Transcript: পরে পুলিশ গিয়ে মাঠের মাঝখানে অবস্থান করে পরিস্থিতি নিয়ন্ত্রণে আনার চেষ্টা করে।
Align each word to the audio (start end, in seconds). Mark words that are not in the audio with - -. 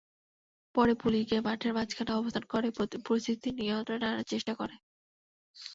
পরে 0.75 0.93
পুলিশ 0.95 1.23
গিয়ে 1.29 1.41
মাঠের 1.41 1.71
মাঝখানে 1.73 2.11
অবস্থান 2.13 2.43
করে 2.45 2.67
পরিস্থিতি 3.07 3.49
নিয়ন্ত্রণে 3.59 4.05
আনার 4.05 4.29
চেষ্টা 4.31 4.53
করে। 4.55 4.75